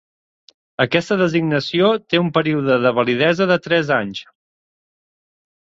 [0.85, 4.27] Aquesta designació té un període de validesa de tres anys.